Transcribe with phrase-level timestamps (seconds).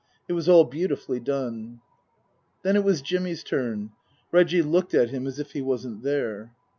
[0.27, 1.79] It was all beautifully done.
[2.63, 3.91] Then it was Jimmy's turn.
[4.31, 6.55] Reggie looked at him as if he wasn't there.